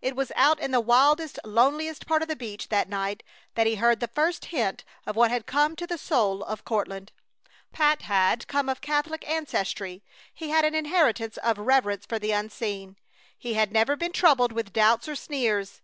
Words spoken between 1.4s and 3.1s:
loneliest part of the beach that